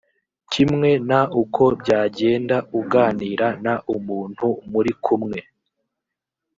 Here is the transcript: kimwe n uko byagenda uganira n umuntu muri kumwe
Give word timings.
kimwe 0.51 0.89
n 1.09 1.11
uko 1.41 1.63
byagenda 1.81 2.57
uganira 2.79 3.47
n 3.63 3.65
umuntu 3.95 4.47
muri 4.71 4.91
kumwe 5.03 5.39